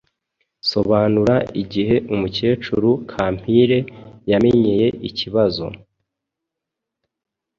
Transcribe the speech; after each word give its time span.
Sobanura 0.71 1.35
igihe 1.61 1.95
umukecuru 2.13 2.89
Kampire 3.11 3.79
yamenyeye 4.31 4.87
ikibazo 5.09 5.65